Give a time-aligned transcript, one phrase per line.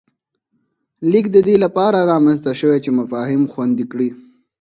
[1.11, 4.09] لیک د دې له پاره رامنځته شوی چې مفاهیم خوندي کړي